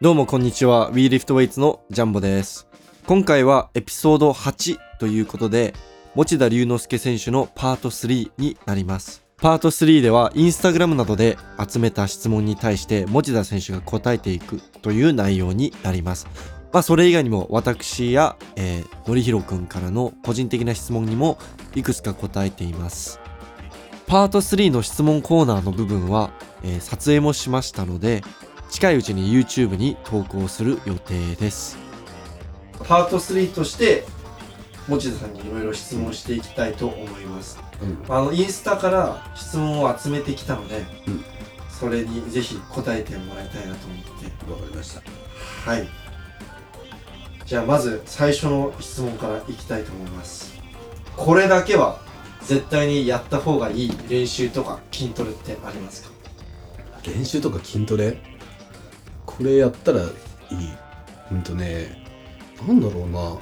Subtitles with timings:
[0.00, 0.90] どうもこんにちは。
[0.92, 2.66] WeLiftWeights のジャンボです。
[3.06, 5.72] 今回はエピソード8ということで
[6.16, 9.24] 持田龍之介選手のパート3になります。
[9.36, 16.26] パート3ではインスタグラムなどで集めた質問に対して持田選手が答えていくという内容になります。
[16.72, 21.38] まあそれ以外にも私や、えー、のりひろくんからの個人的な質問にも
[21.76, 23.20] いくつか答えています。
[24.08, 26.32] パート3の質問コーナーの部分は、
[26.64, 28.24] えー撮影もしましたので
[28.70, 31.78] 近いうちに YouTube に投稿する予定です。
[32.86, 34.04] パート3として
[34.88, 37.58] 持田さんにいろいろ質問していきたいと思います。
[38.08, 41.24] あのインスタから質問を集めてきたので、うん。
[41.70, 44.52] それにぜひ答えてもらいたいなと思って。
[44.52, 45.70] わかりました。
[45.70, 45.88] はい。
[47.46, 50.54] じゃあまず最初の質問からいきたいと思います。
[51.16, 52.00] これだけは
[52.42, 56.10] 絶対にやった方がいい練習とか筋トレってありますか？
[57.06, 58.18] 練習とか筋トレ？
[59.36, 60.08] これやったらいい。
[61.32, 62.04] うんとね
[62.66, 63.36] なんだろうな。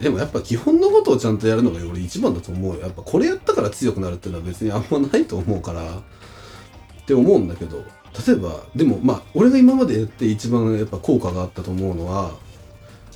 [0.00, 2.82] でもやっぱ基本のことをちゃんとやるのが俺一番だと思うよ。
[2.82, 5.82] やっぱこれやったから強くなるっていうのは別にあんまないと思うから。
[5.98, 7.84] って思うんだけど。
[8.26, 12.32] 例えばでもまあ俺が今までやって一番やっぱ効果があったと思うのは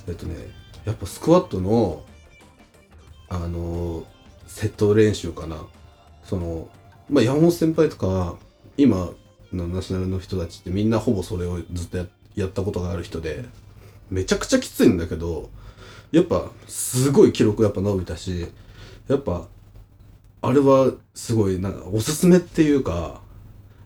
[0.07, 0.35] えっとね
[0.85, 2.03] やっぱスクワットの
[3.27, 4.05] あの
[4.45, 5.65] セット練習かな。
[6.23, 6.69] その
[7.09, 8.35] まあ山本先輩とか
[8.77, 9.09] 今
[9.55, 13.43] のナショナルの人たちってみんなほぼそれをずっとややったことがある人で
[14.09, 15.49] めちゃくちゃきついんだけど
[16.11, 18.47] やっぱすごい記録やっぱ伸びたし
[19.07, 19.47] やっぱ
[20.41, 23.21] あれはすごいなんかおすすめっていうか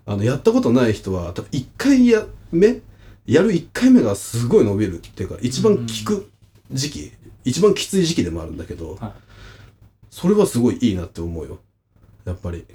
[0.05, 2.81] あのやったことない人は多分1回や目
[3.25, 6.29] やる1回目がすごい伸びるっていうか一番効く
[6.71, 7.11] 時期、
[7.43, 9.11] 一番きつい時期でもあるんだけど、はい。
[10.09, 11.59] それはすごいいいなって思うよ。
[12.25, 12.65] やっぱり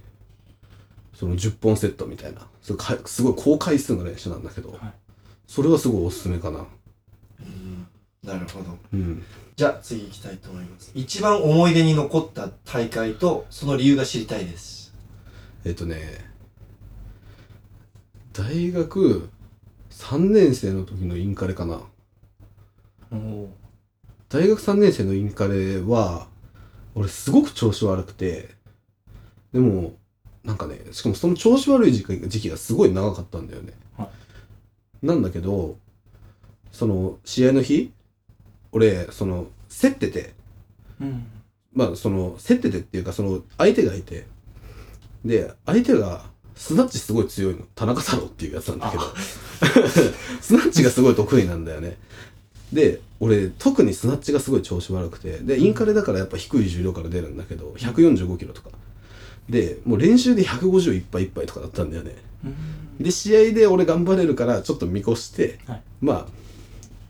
[1.14, 2.46] その10本セットみたいな。
[2.62, 4.78] それかすごい高回数の練習なんだけど、はい。
[5.46, 6.66] それはすごいおすすめかな。
[8.22, 8.76] なるほど。
[8.92, 9.22] うん。
[9.56, 10.92] じゃあ次行きたいと思います。
[10.94, 14.94] 一番思い出に残った大会とその理由が知りたいです。
[15.64, 16.24] えっとね
[18.32, 19.28] 大学
[19.90, 21.80] 3年生の時のインカレかな。
[24.28, 26.28] 大学3年生のインカレは
[26.94, 28.54] 俺すごく調子悪くて。
[29.52, 29.94] でも
[30.44, 34.08] なんかねしかもその調子悪い時期時期がすごい長かったんだよね、は
[35.02, 35.76] なんだけど
[36.72, 37.92] その試合の日
[38.72, 40.32] 俺その競ってて。
[41.00, 41.26] うん。
[41.72, 44.26] まあその競っててっていうかその相手がいて。
[45.24, 46.24] で相手が
[46.54, 47.60] スナッチすごい強いの。
[47.74, 49.02] 田中太郎っていうやつなんだけど。
[50.40, 51.96] スナッチがすごい得意なんだよね。
[52.72, 55.38] で俺特にスナッチがすごい調子悪くて。
[55.38, 58.70] でインカレだからやっぱ低い重量から出るんだけど145キロとか
[59.50, 62.14] でもう練習で150いっぱいいっぱいとかだったんだよね。
[62.44, 63.04] うん。
[63.04, 65.82] で試合で俺頑張れるからちょっと見越して、はい。
[66.00, 66.40] まあ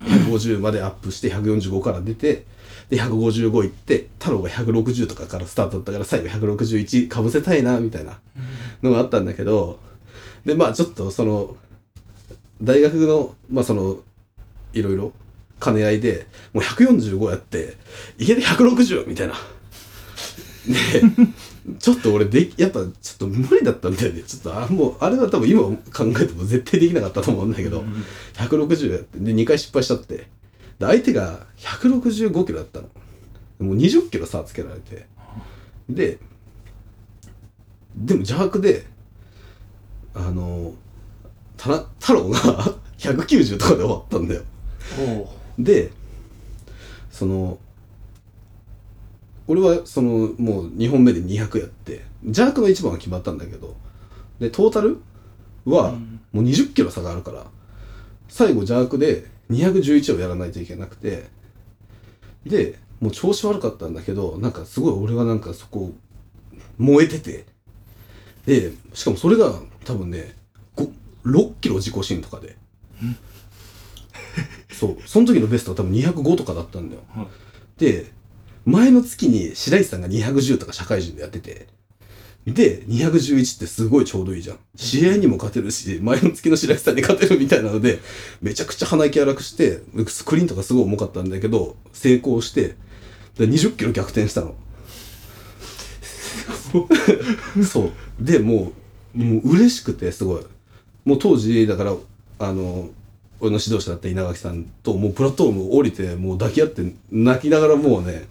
[0.05, 2.45] 150までアップして145から出て
[2.89, 8.19] で155いって太郎が160とかからスタートだったから最後161かぶせたいなみたいな
[8.83, 9.79] のがあったんだけど
[10.45, 11.57] でまあちょっとその
[12.63, 13.99] 大学のまあその
[14.73, 15.13] いろいろ
[15.63, 17.77] 兼ね合いでもう145やって
[18.19, 19.35] いきなり160みたいな。
[20.67, 21.03] で
[21.79, 24.23] ちょっと俺でやっぱちょっと無理だったんだよね。
[24.23, 25.75] ちょっとあもうあれは多分今考
[26.21, 27.85] えても絶対できなかったと思うんだけど、
[28.35, 30.17] 160やってで2回失敗しちゃって。
[30.17, 30.27] で
[30.81, 32.89] 相手が165キロだったの。
[33.61, 35.07] もう20キロ差つけられて。
[35.89, 36.19] で
[37.97, 38.87] でも邪悪で
[40.15, 40.73] あの
[41.57, 42.39] たな太郎が
[42.99, 44.43] 190とかで終わったんだよ。
[45.59, 45.91] で
[47.11, 47.59] その
[49.51, 53.77] 俺はそのもう2本目で200やって邪悪の1番は決まったんだけど
[54.39, 54.99] でトータル
[55.65, 56.21] はうん。
[56.33, 57.47] もう20キロ差があるから
[58.29, 61.29] 最後邪悪で211をやらないといけなくて
[62.47, 65.93] でもう調子悪かったんだけどなんかすごい俺がなんかそこ
[66.79, 67.47] 燃えてて
[68.47, 69.53] でしかもそれが
[69.85, 70.37] 多分ね
[70.77, 70.93] 5
[71.25, 72.57] 6キロ自己新とかで。
[74.71, 74.99] そう。
[75.05, 77.27] その時のベストは多分205とかだったんだよ、はい。
[77.79, 78.13] で
[78.71, 81.67] 前の月に白石さんが210とか社会人でやってて
[82.47, 84.59] で211ってすごいちょうどいいじゃん。
[84.75, 87.99] 試合にも勝てるし前の月の白石さんに勝てるみたいなので
[88.41, 92.77] めちゃくちゃ鼻息荒くしてスクリーンとかすごい重かったんだけど成功して
[93.37, 94.55] で20キロ逆転したの。
[97.65, 97.93] そう。
[98.21, 98.73] でも
[99.15, 100.45] うもう嬉しくてすごい。
[101.05, 101.95] もう当時だから
[102.39, 102.91] あの
[103.41, 108.29] 俺の指導者だった稲垣さんともうプラットフォーム降りてもう抱き合って泣きながらもうね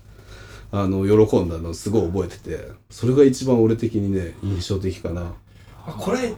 [0.72, 5.34] あの喜んだのすごい覚えててそれが一番俺的にね印象的かな。
[5.88, 6.30] あこれ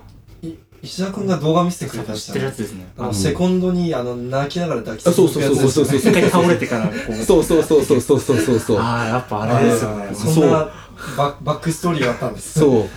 [0.41, 2.91] い石田君が動画見せてくれたやつ知ってるやつですね。
[2.97, 3.13] あの、うん。
[3.15, 5.33] セコンドにあの泣きながら抱きあそうつ。
[5.37, 7.13] くそうそうそうそうやつですよね一回倒れてからこう。
[7.13, 8.77] そうそうそうそうそうそうそうそう。
[8.77, 10.09] ああやっぱあれですよね。
[10.13, 10.71] そうそんな
[11.17, 12.59] ババックストーリーがあったんです。
[12.59, 12.89] そう。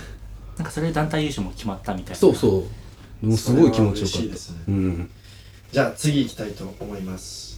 [0.57, 2.15] なんかそれで団体優勝も決まったみたいな。
[2.15, 2.65] そうそ
[3.21, 3.25] う。
[3.25, 4.53] もうすごい気持ちよかった。
[4.53, 4.59] ね。
[4.67, 5.09] うん。
[5.71, 7.54] じゃあ次行きたいと思います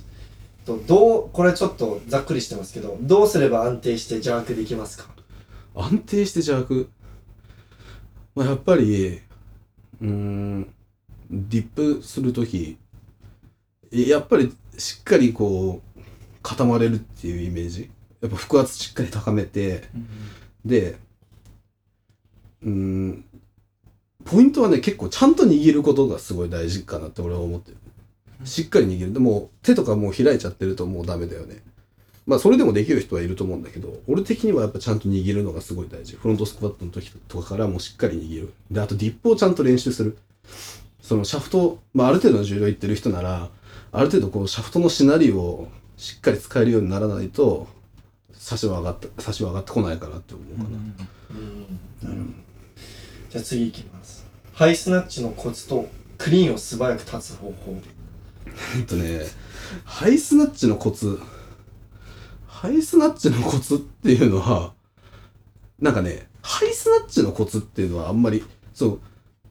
[0.68, 5.08] とどうこれちょっとざっくりしてますけどどうすれば安定して邪悪できますか？
[5.74, 6.90] 安定して邪悪？
[8.36, 9.22] まあやっぱり
[10.02, 10.74] うーん
[11.32, 12.78] ディップするとき
[13.92, 16.02] やっぱりしっかりこう
[16.44, 17.90] 固まれるっていうイメージ。
[18.22, 20.08] やっぱ腹圧しっかり高めてうん。
[20.66, 20.98] で
[22.64, 23.26] うーん
[24.26, 27.78] ポイントはね結構ちゃんと握ることがすごい大事かなって俺は思ってる
[28.44, 29.14] しっかり握る。
[29.14, 31.62] でも手とかもう開いちゃってるともうダメだよね。
[32.26, 36.16] まあそれでもできる人はいると思うんだけど俺的にはやっぱちゃんと握るのがすごい大事。
[36.16, 38.54] フロントスクワットの時とかからもうしっかり握る。
[38.70, 40.18] であとディップをちゃんと練習する。
[41.02, 43.50] そのシャフト、まあ、ある程度の重量いってる人なら
[43.94, 47.68] ある程度こうシャフトのしなりをしっかり使えるようにならないと
[48.34, 50.88] 差しは上がって差しは上がってこないかなって思うかな、うん。
[52.04, 52.34] なるほど
[53.30, 54.26] じゃあ次行きます。
[54.54, 55.88] ハイスナッチのコツと
[56.18, 57.82] クリーンを素早く立つ方法。
[58.76, 59.22] えっとね、
[59.86, 61.20] ハイスナッチのコツ。
[62.48, 64.74] ハイスナッチのコツっていうのは、
[65.80, 68.44] なんかね、ハイスナッチのコツっていうのはあんまり、
[68.74, 69.00] そう、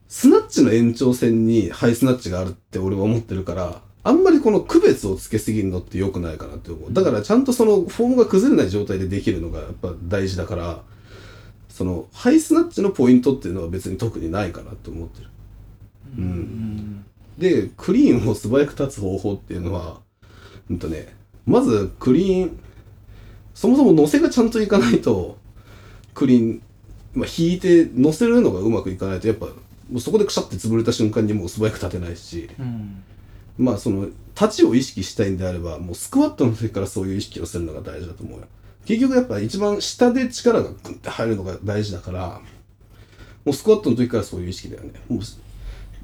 [0.07, 6.93] スナッチの延長線にハイスナッチがあるって俺は思ってるから、あんまりこの区別をつけすぎるのって良くないかなって思う。
[6.93, 10.81] だからちゃんとそのフォームが崩れない状態でできるのがやっぱ大事だから、
[11.69, 15.29] そのハイスナッチのポイントっていうのは別に特にないかなって思ってる。
[16.17, 17.05] うんうん
[17.37, 19.99] で、クリーンを素早く立つ方法っていうのは、
[20.69, 22.59] うんとね、まずクリーン、
[23.53, 25.37] そもそも乗せがちゃんといかないと、
[26.13, 26.61] クリーン、
[27.13, 29.53] まあ、引いて乗せるのがうまくいかないと、やっぱ、も
[29.95, 33.03] うそこでくしゃって潰れた瞬間にもう素早く立てないし、うん
[33.57, 34.07] まあその、
[34.39, 38.45] 立ちを意識したいんであれば、もうスクワットの時からそういう意識をするのが大事だと思うよ。
[38.85, 42.41] 結局やっぱ一番下で力がグンって入るのが大事だから、
[43.43, 44.91] もうスクワットの時からそういう意識だよね。
[45.09, 45.21] もう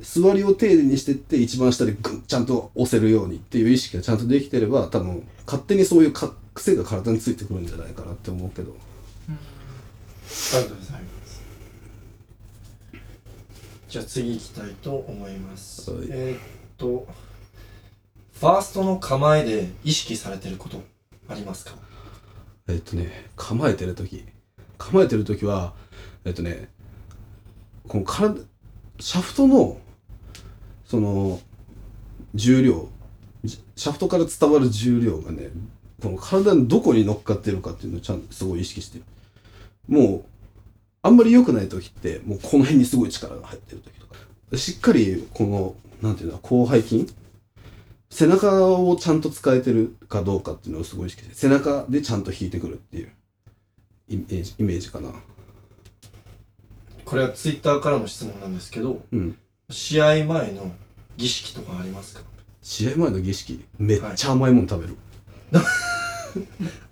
[0.02, 8.76] 座りを丁寧にしてって一番下でグンちゃんと押せるようにっていう意識がちゃんとできてれば多分勝手にそういうか癖が体についてくるんじゃないかなって思うけど。
[9.26, 9.32] あ
[10.58, 11.42] りがとうございます。
[13.90, 16.40] じゃあ次行きたいと思います、はいえーっ
[16.78, 17.08] と
[18.40, 20.82] ファーストの構えで意識されてること
[21.30, 21.76] ありますか？
[22.68, 24.26] えっとね構えてる時。
[24.78, 25.74] 構えてる時は
[26.26, 26.68] えっとね
[27.88, 28.42] この体
[29.00, 29.78] シャフトの
[30.86, 31.40] その
[32.34, 32.88] 重量
[33.76, 35.50] シャフトから伝わる重量がね
[36.02, 39.06] この体のどこに乗っかってるかっていうのをちゃんとすごい意識してる。
[39.88, 40.24] もう
[41.02, 44.16] あんまり良くない時ってもうこの辺にすごい力が入ってる時とか。
[44.58, 47.14] しっかりこのなんていうの広背筋？
[48.10, 53.12] 背中をちゃんと使えてるかどうかっていうのをすごい意識して背中でちゃんと引いてくるっていう
[54.08, 55.10] イメージイメージかな。
[57.06, 59.38] これはツイッターからの質問なんですけどうん。
[59.70, 60.72] 試合前の
[61.18, 62.22] 儀式とかありますか？
[62.62, 63.64] 試合前の儀式？
[63.78, 64.96] めっちゃ甘いもの食べる、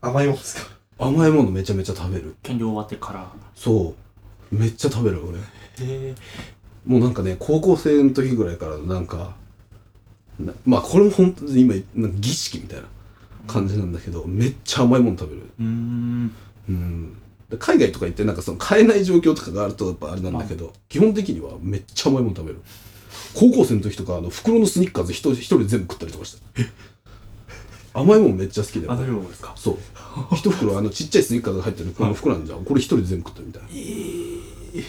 [0.02, 0.72] 甘いもんですか？
[1.00, 2.36] 甘いものめちゃめちゃ食べる。
[2.44, 3.32] 減量終わってから。
[3.56, 3.96] そ
[4.52, 4.56] う。
[4.56, 5.38] めっちゃ食べる俺。
[5.40, 5.42] へ
[5.80, 6.16] え。
[6.86, 9.36] もうなんかね高校生の時ぐらいからなんか
[10.40, 11.76] なまあこれも本当に今
[12.20, 12.88] 儀式みたいな
[13.48, 15.44] 感じなんだけど、めっちゃ甘いもの食べる。
[15.60, 16.32] うん。
[16.70, 17.14] うん。
[17.14, 17.21] で
[17.58, 22.62] 海外とか行ってなんかその買えない状況とかがあるとやっぱあれなんだけど基本的にはめっちゃ甘いもの食べる。
[23.34, 26.36] 高校生の時とかあの袋のスニッカーズ一人一人で全部食ったりとかし
[27.94, 29.54] た甘いもんめっちゃ好きだよあなるほどですか？
[29.56, 29.78] そう。
[30.36, 32.66] 一袋あのちっちゃいスニッカーが入ってるこの袋なんじゃん。
[32.66, 33.70] これ一人で全部食ったみたいな。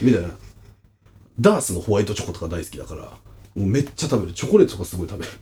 [0.02, 0.28] みたいな。
[1.40, 3.16] ダースのホワイトチョコとか大好きだからも
[3.56, 4.32] うめっちゃ食べる。
[4.34, 5.32] チョコレートとかすごい食べる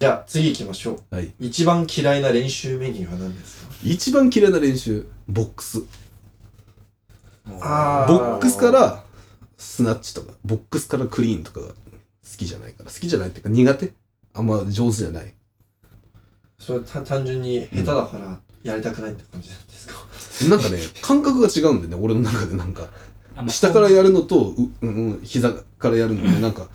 [0.00, 1.14] じゃあ次行きましょう。
[1.14, 1.30] はい。
[1.38, 3.74] 一番嫌いな練習メニューは何ですか？
[3.84, 5.82] 一番嫌いな練習ボックス。
[7.60, 9.04] あボックスから
[9.58, 10.32] スナッチとか。
[10.42, 11.74] ボックスからクリーンとかが好
[12.38, 12.90] きじゃないから。
[12.90, 13.92] 好きじゃないっていうか苦手？
[14.32, 15.34] あんま上手じゃない。
[16.58, 22.02] それはた単純に下手だからやりたくないって感じなんですか、なんかね感覚が違うんだよね。
[22.02, 22.84] 俺の中でなんか。
[23.36, 26.68] あまあ下からやるのとう、うんうん、膝からやるのでなんか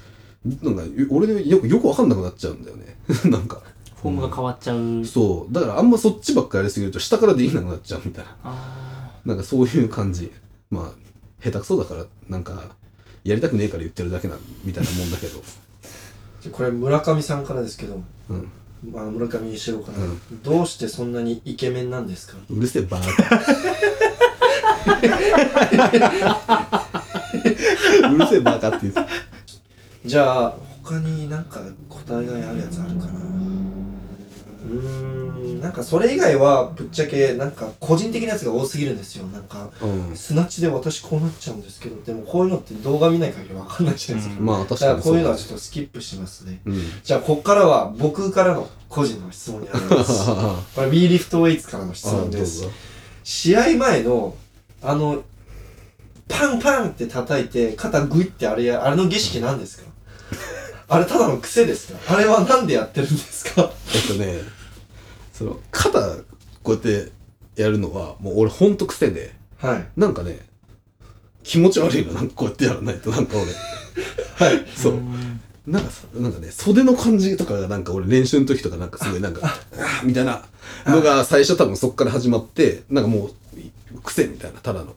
[0.62, 2.96] なんか俺でよくよくわかんなくなっちゃうんだよね。
[3.26, 3.62] なんか。
[4.02, 5.04] フォームが変わっちゃう。
[5.06, 5.54] そう。
[5.54, 8.36] だからあんまそっちばっかやりすぎると下からできなくなっちゃうみたいな。
[8.44, 10.32] あなんかそういう感じ。
[10.70, 12.76] まあ下手くそだからなんか
[13.24, 15.42] やりたくねえから言ってるだけなみたいなもんだけど。
[16.42, 18.52] じゃあこれ村上さんからですけどうん。
[18.94, 20.20] あの村上一郎から、うん。
[20.44, 22.38] どうしてそんなにイケメンなんですか？
[22.52, 23.42] うるせえバーカ。
[28.14, 29.00] うるせえバカって言って
[30.06, 31.60] じゃあ他になんか
[31.90, 33.20] 答えがあるやつあるかな？
[34.66, 34.72] うー
[35.58, 35.62] ん。
[35.62, 39.26] なんかそれ以外はぶっちゃけなんか個人的なやつが多すぎるんですよ。
[39.28, 40.16] なんかうん。
[40.16, 44.46] スナッチで私こうなっちゃうんですけどでもこういうのって動画見ない限りわかんないじゃないですか、うん。
[44.46, 46.62] まあ確だかからにこういうのはちょっととスキップしますね。
[46.66, 46.82] うん。
[47.04, 50.26] じゃあこっからは僕からの個人の質問になります。
[50.76, 52.62] これ B リフトウェイツからの質問です。
[52.62, 52.70] ぞ
[53.24, 54.36] 試合前の
[54.84, 55.24] あの
[56.28, 59.85] パンパンって叩いて肩グイってあれやあれの儀式何ですか
[60.88, 62.16] あれただの癖ですか？
[62.16, 63.72] あれはなんでやってるんですか？
[63.96, 64.40] えっとね
[65.34, 66.00] その肩
[66.64, 67.12] こうやって
[67.56, 69.88] やるのはもう俺ほんと癖ではい。
[69.98, 70.40] なんかね
[71.44, 72.14] 気持ち悪いの。
[72.14, 73.12] なんかこうやってやらないと。
[73.12, 74.48] なんか俺。
[74.50, 74.66] はい。
[74.76, 75.00] そう。
[75.66, 80.44] なんかさなんかね袖の感じとかがなんか俺練習の時とかなんかすごいなんかあーみたいな
[80.86, 83.32] のが最初多分そっから始まってなんかも
[83.96, 84.96] う癖みたいなただの。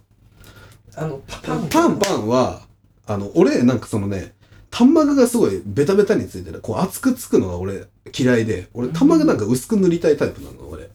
[0.97, 1.69] あのパパン。
[1.69, 2.63] パンパンは
[3.07, 4.35] あの俺なんかそのね
[4.71, 6.61] 端膜がすごいベタベタについてる。
[6.61, 7.85] こう厚くつくのが俺
[8.17, 8.69] 嫌いで。
[8.75, 10.89] 俺端膜なんか薄く塗りたいタイプなの俺。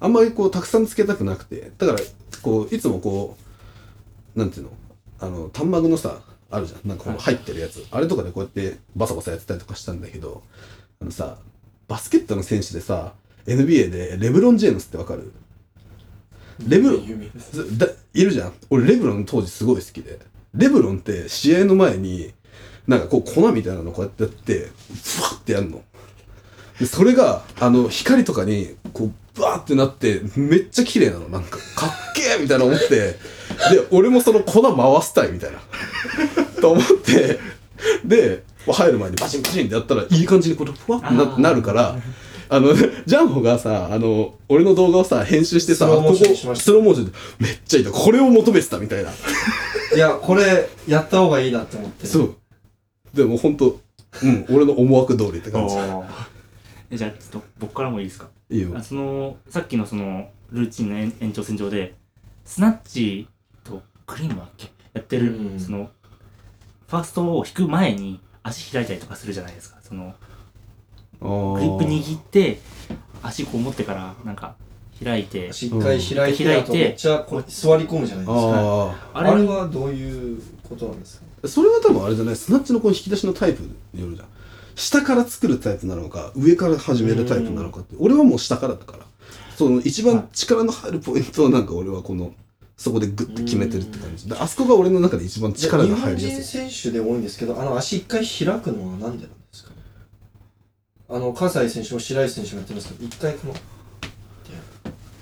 [0.00, 1.72] あんまりこうたくさんつけたくなくて。
[1.78, 1.98] だから
[2.42, 3.36] こういつもこ
[4.34, 4.72] うなんていうの？
[5.20, 6.88] あの端膜のさあるじゃん。
[6.88, 10.42] なんかこの入ってるやつ、あれとかでこうやってバサバサやってたりとかしたんだけど
[11.00, 11.38] あのさ
[11.86, 13.12] バスケットの選手でさ
[13.46, 15.32] NBA でレブロン・ジェームスってわかる？
[16.66, 17.30] レブロン
[18.14, 18.52] いるじゃん。
[18.70, 20.18] 俺レブロン当時すごい好きで。
[20.54, 22.34] レブロンって試合の前に
[22.86, 24.70] なんかこう粉みたいなのこうやってやって
[25.04, 25.82] ふわってやるの。
[26.80, 31.28] でそれがあの光とかにこうバーってなってめっちゃ綺麗なの。
[31.28, 32.88] なんかかっけえみたいな思って。
[32.88, 33.16] で
[33.90, 35.60] 俺もその粉回したいみたいな。
[36.60, 37.38] と思って。
[38.04, 41.96] で入る前にバチンバチンってやったらいい感じにこうふわってなるから
[42.52, 46.22] あの、ジャンボがさ、あの、俺の動画をさ、編集してさ、ここス
[46.70, 47.92] ローモーションで、めっちゃいいと。
[47.92, 49.10] これを求めてたみたいな。
[49.10, 52.06] いやこれやった方がいいなって思って。
[52.06, 52.36] そう。
[53.14, 53.80] でも本当
[54.22, 55.74] うん、俺の思惑通りって感じ。
[55.74, 58.28] じゃあちょっと僕からもいいですか？
[58.50, 58.72] いいよ。
[58.76, 58.82] あ。
[58.82, 61.94] そのさっきのそのルーチンの延延長線上で
[62.44, 63.26] スナッチ
[63.64, 64.70] とクリームだっけ？
[64.92, 65.58] やってる、うん。
[65.58, 65.88] その
[66.88, 69.78] ファーストを引く前に足開いたりとかするじゃないですか。
[69.82, 70.14] その
[71.22, 71.52] あー。
[71.54, 72.58] グリップ握って
[73.22, 74.56] 足こう持ってからなんか
[75.02, 78.94] 開いてしっかり開いて、うんあとめっちゃこう座り込むじゃないですか。
[79.14, 80.42] ああれはどういう
[80.72, 81.22] ことなんです。
[81.46, 83.62] それは多分あれじゃない、スナッチのこの引き出しのタイプ
[83.94, 84.28] によるじゃん。
[84.74, 87.94] 下から作るタイプなのか、上から始めるタイプなのかって。
[87.98, 89.06] 俺はもう下からだから。
[89.56, 92.32] その一番力の入るポイントはなんか俺はこの、
[92.76, 94.28] そこでグッて決めてるって感じ。
[94.28, 96.70] であそこが俺の中で一番力が入り日本やすい人。
[96.72, 99.76] 選手で多いんですけどあの足一回開くのはなんでなんですかね？
[101.10, 103.48] あの葛西選手も白石選手もやってますけど一回こ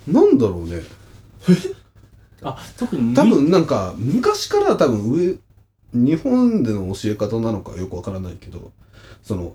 [0.06, 0.82] のなんだろうね。
[2.42, 5.36] あ特に多分なんか昔から多分上
[5.92, 8.70] 日本での教え方なのかよくわからないけど
[9.22, 9.54] その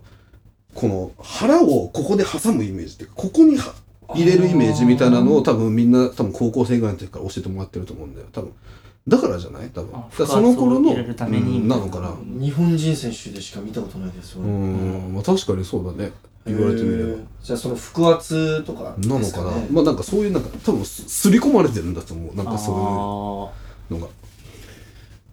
[0.74, 3.74] この腹をここで挟むイメージっていうかここには
[4.13, 8.27] 入れるイメージみたいなのを多分みんな多分高校生ぐらいの時から教えてもらってると思うんだよ。
[8.32, 8.51] 多分
[9.08, 9.70] だからじゃない？
[9.70, 9.92] 多分。
[9.92, 11.60] だあからその頃の腹圧を入れるために。
[11.62, 12.13] うんなのかな。
[12.39, 14.42] 日本人選手でしか見たことないですよ。
[14.42, 16.12] う、んまあ確かにそうだね
[16.46, 17.24] 言われてみれば。
[17.44, 19.52] じゃあその腹圧とかなのかな。
[19.72, 22.36] まあなんかそういうなんか多分すすり込まれてるんだと思う。
[22.36, 22.78] なんかそうあ
[23.94, 24.12] いうのが。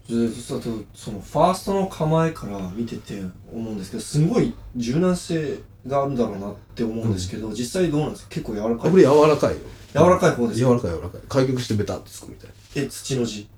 [0.08, 8.30] でそそそのファーストの構えから見てて思うんですけどすごい柔軟性があるんだろうなって思うんですけど、実際どうなんですか？
[8.30, 8.76] 結構柔らかい。
[8.88, 9.60] あこれ柔らかいよ
[9.94, 11.20] 柔らかい方です柔からかい柔らかい。
[11.28, 12.54] 開脚してベタってつくみたいな。
[12.82, 13.48] え土の字？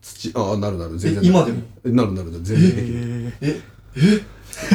[0.00, 0.32] 土。
[0.34, 0.94] ああなるなる。
[0.94, 1.62] え全然今でも？
[1.84, 2.30] えなるなる。
[2.42, 3.32] 全然できる。
[3.42, 3.60] え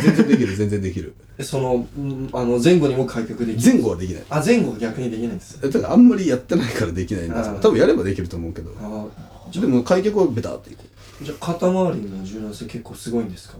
[0.04, 1.14] 全然できる全然できる。
[1.38, 3.74] えそのんあの前後にも開脚できる。
[3.74, 4.24] 前後はできない。
[4.30, 5.60] あ前後は逆にできないんです。
[5.64, 8.72] えだからあんまりやってないからできないんです多分やればできると思うけど。
[8.80, 9.06] あ
[9.54, 10.80] でも開脚はベタっていく
[11.22, 13.58] じゃあ肩周りの柔軟性結構すごいんですか？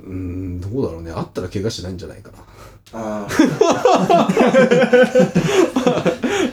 [0.00, 1.10] うーんどうだろうね。
[1.12, 2.38] あったら怪我しないんじゃないかな。
[2.90, 3.28] あ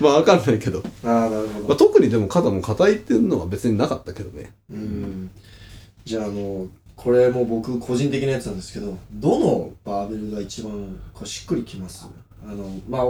[0.02, 4.54] まあわかんないけど、ーあーなるほど、まあ、特にでも肩も硬いっていうのは別になかったけどね。
[4.72, 5.30] うん。
[6.04, 12.08] じゃああのこれも僕個人的なやつなんですけどどのバーベルが一番こうしっくりきます？
[12.48, 13.04] あのまあ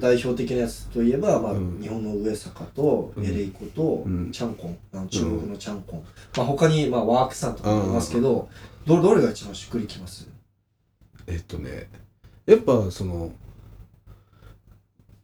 [0.00, 1.80] 代表的なやつといえば、まあうん。
[1.80, 3.24] 日本の上坂とうん。
[3.24, 4.32] エレイコとうん。
[4.32, 4.68] チャンコ。
[4.68, 5.98] ン、あの中国のチャンコ。
[5.98, 6.04] ン、
[6.36, 8.48] まあ、他に、まあ、ワークさんとかもいますけど、
[8.84, 10.28] どどれが一番しっくりきます？
[11.26, 11.88] えっとね
[12.46, 13.30] やっぱその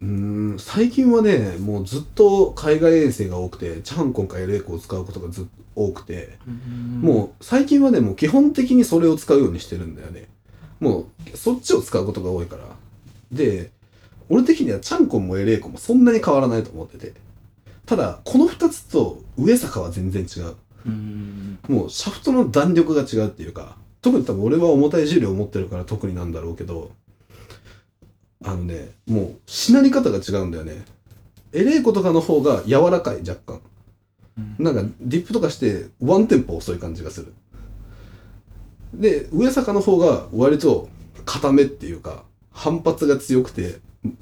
[0.00, 5.50] うーん最近はねもうずっと海外遠征が多くてチャンコンかエレイコを使うことがずっと
[5.84, 6.38] 多くて。
[6.48, 10.28] ーもう最近はねもう基本的にそれを使うようにしてるんだよね。
[10.78, 12.64] もうそっちを使うことが多いから。
[13.32, 13.70] で
[14.28, 17.12] 俺的にはチャンコンもエレイコもそんなに変わらないと思ってて。
[17.86, 20.54] ただこの2つと上坂は全然違う。
[20.86, 21.58] うん。
[21.68, 26.92] もうシャフトの弾力が違うっていうか特に多分俺は重たい重量を持ってるから特になんだろうけど
[28.44, 30.84] あのねもうしなり方が違うんだよね。
[31.52, 33.60] エレイコとかの方が柔らかい若干
[34.58, 37.32] なんかディップとかしてワンテンポ遅い感じがする。
[38.94, 40.88] で上坂の方が割と
[41.24, 43.78] 固めっていうか反発が強くて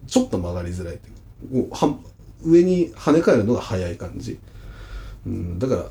[0.06, 1.12] ちょっと曲がりづらいってい
[1.60, 1.68] う。
[2.42, 4.38] 上に跳ね返るのが早い感じ、
[5.26, 5.84] うん、だから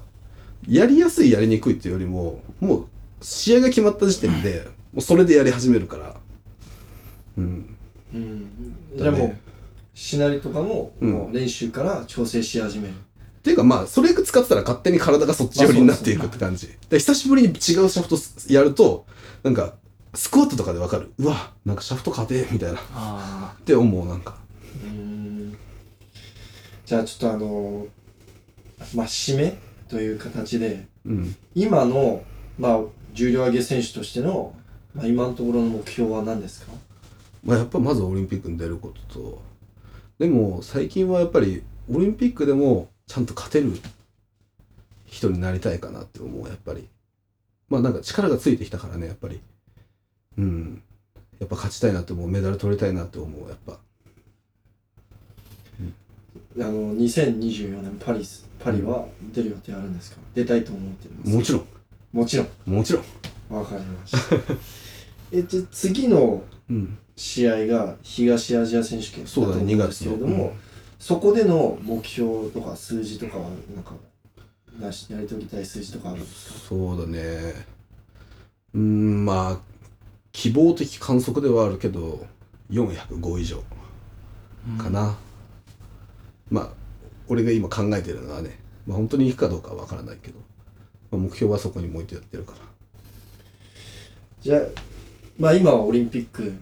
[0.68, 2.86] やりやすいやりにくいっていうよりももう
[3.22, 6.16] 試合が決まった時点でもうそれでやり始めるから。
[7.38, 7.78] うん。
[8.14, 8.50] うん。
[8.96, 9.38] じゃあもう
[9.94, 11.12] しなりとかもうん。
[11.12, 12.94] もう練習から調整し始める、
[13.48, 16.68] っていうかまあそれ使ってたら勝手に体がそっち寄りになっていくって感じ。
[16.90, 18.18] で久しぶりに違うシャフト
[18.54, 19.06] やると
[19.42, 19.76] なんか
[20.14, 21.14] スクワットとかでわかる。
[21.18, 22.80] うわなんかシャフト勝てみたいな。
[22.80, 24.38] っあて思うなんか。
[24.84, 25.58] うん。
[26.86, 27.88] じゃあちょっとあの
[28.94, 31.34] まあ締めという形でうん。
[31.56, 32.24] 今の
[32.60, 32.82] まあ
[33.14, 34.54] 重量挙げ選手としての、
[34.94, 36.74] まあ、今のところの目標は何ですか？
[37.46, 39.42] まあやっぱまずオリンピックに出ることと。
[40.20, 43.72] でも最近はやっぱりオリンピックでもちゃんと勝てる
[45.06, 46.88] 人になりたいかなって思うやっぱり。
[47.70, 49.40] まあなんか力がついてきたからねやっぱり。
[50.38, 50.82] うん。
[51.40, 52.28] やっぱ勝ちたいなって思う。
[52.30, 53.80] メダル取りたいなって思うやっぱ。
[56.60, 61.38] あの2024年パリスパリは出る予定あるんですか、出たいと思ってるんですか？
[61.38, 61.66] もちろん。
[62.12, 62.48] もちろん。
[62.66, 63.56] もちろん。
[63.56, 64.36] わかりました。
[65.32, 66.98] えじゃあ次のうん。
[67.16, 70.54] 試合が東アジア選手権だとそうだね思うんですけれども、2月の
[71.00, 73.94] そこでの目標とか数字とかはなんか
[74.80, 76.60] なしやり遂げたい数字とかあるんですか？
[76.70, 77.20] そうだね。
[78.74, 79.60] うーんまあ
[80.32, 82.26] 希望的観測ではあるけど
[82.72, 83.64] 405以上
[84.80, 85.18] あかな、
[86.52, 86.70] まあ
[87.28, 90.40] 俺が今考えてるのはね、まあ、本当に行くかどうかは分からないけど、
[91.12, 92.60] まあ、目標はそこに向いてやってるから。
[94.42, 94.62] じゃあ
[95.40, 96.54] まあ今はオリンピック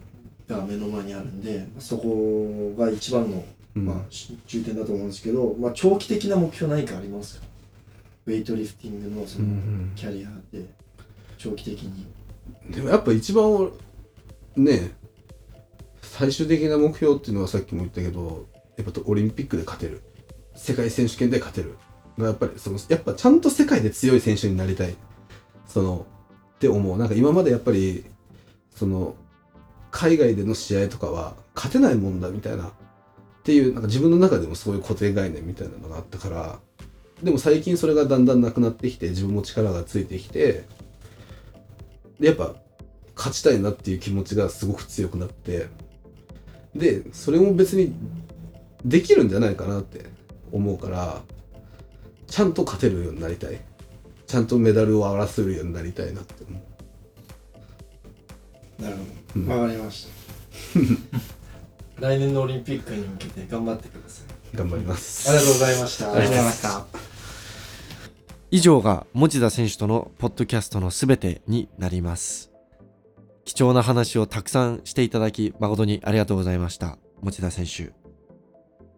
[0.48, 3.44] が目の前にあるんでそこが一番の、うん
[3.76, 7.46] まあ、し重点だと思うんですけど、まあ、長期的な目標何かありますか？
[8.26, 9.48] ウェイトリフティングのその
[9.96, 10.66] キャリアで
[11.38, 12.08] 長期的に。
[12.70, 13.72] でもやっぱ一番
[14.56, 14.92] ね
[16.02, 20.02] 最終的な目標っていうのはさっきも言ったけどやっぱオリンピックで勝てる。
[20.56, 21.78] 世界選手権で勝てる。
[22.18, 24.96] がやっぱりそのやっぱちゃんと世界で強い選手になりたい。
[25.68, 26.06] その
[26.56, 26.98] って思う。
[26.98, 28.06] なんか今までやっぱり
[28.74, 29.16] その
[29.92, 32.72] 海外での試合とかは勝てないもんだみたいな
[33.46, 36.60] っていうなんか自分の中でもそういう固定概念みたいなのがあったから
[37.22, 40.64] でも最近それがだんだんなくなってきて自分も力がついてきて
[42.20, 42.56] でやっぱ
[43.16, 45.68] 勝ちたいなっていう気持ちがすごく強くなって
[46.76, 47.94] でそれも別に
[48.84, 50.06] できるんじゃないかなって
[50.52, 51.22] 思うから
[52.26, 53.62] ちゃんと勝てるようになりたい。
[54.26, 56.60] ちゃんとメダルを争えるようになりたいなって思
[58.80, 59.04] なるほ
[59.36, 59.46] うん。
[59.46, 60.80] どわかりました
[62.00, 67.06] 来年のオリンピックに向けて頑張ってくださいう頑張りますありがとうございましたありがとうございました
[68.52, 72.52] 以以上が持田選手とのポッドキャストのすべてになります。
[73.44, 76.98] 貴重な話をたくさんしていただき誠にありがとうございました。
[77.22, 77.92] 持田選手。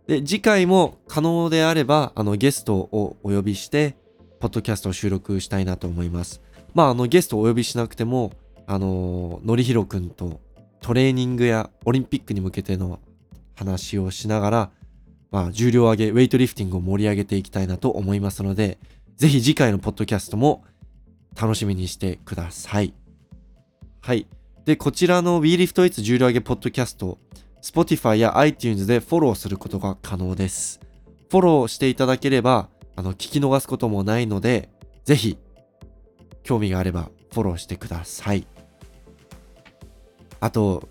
[0.05, 3.97] で、次回も可能であれば、あの、ゲストをお呼びして、
[4.39, 6.41] ポッドキャストを収録したいなと思います。
[6.75, 8.33] まあ、あの、ゲストをお呼びしなくても、
[8.67, 10.39] あの、のりひろくんと
[10.81, 12.99] トレーニングやオリンピックに向けての
[13.55, 14.71] 話をしながら、
[15.31, 18.77] まあ、重量上げ、ウェイトリフティングを盛り上げていきたいなと思いますので、
[19.17, 20.63] ぜひ次回のポッドキャストも
[21.39, 22.93] 楽しみにしてください。
[24.01, 24.27] はい。
[24.65, 27.19] で、こちらの WeLiftIts 重量上げポッドキャスト、
[27.61, 30.79] Spotify や iTunes でフォローすることが可能です。
[31.29, 34.69] フォローしていただければ、あの、聞き逃すこともないので、
[35.03, 35.37] ぜひ、
[36.43, 38.47] 興味があればフォローしてください。
[40.39, 40.87] あと、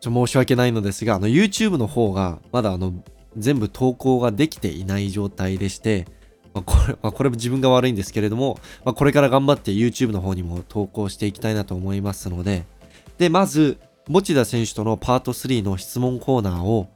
[0.00, 2.92] ちょ申し訳ないのですが、あの、YouTube の方が、まだあの、
[3.36, 6.06] 全部投稿ができていない状態でして、
[6.54, 12.64] まあ、これ、まあ、これも自分が悪いんですけれども、まあ、これから頑張って YouTube の方にも投稿していきたいなと思いますので、
[13.18, 16.88] で、まず、持田選手とのパート3の質問コーナーを、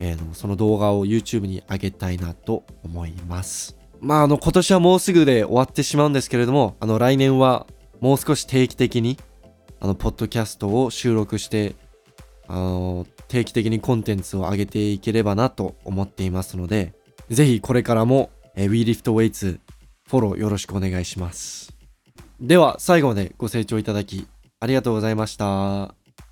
[0.00, 3.76] えーのその動画を YouTube に上げたいなと思います。
[4.00, 7.66] まあ、あの、今年はもうすぐで終わってしまうんですけれども、あの、来年は
[8.00, 9.18] もう少し定期的に、
[9.84, 11.74] あの、ポッドキャストを収録して、
[12.48, 16.94] あの、定期的にコンテンツを上げていければなと思っていますので、
[17.28, 19.60] ぜひこれからも、えー、WeLiftWeights
[20.08, 21.76] フォローよろしくお願いします。
[22.40, 24.26] では、最後までご清聴いただき
[24.58, 26.03] ありがとうございました。